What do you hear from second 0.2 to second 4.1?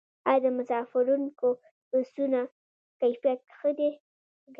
آیا د مسافروړونکو بسونو کیفیت ښه دی؟